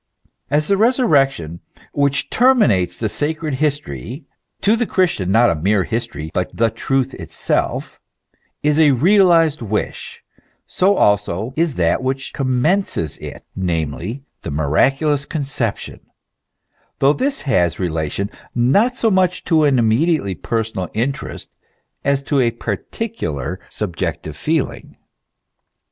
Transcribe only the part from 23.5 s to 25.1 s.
subjective feeling.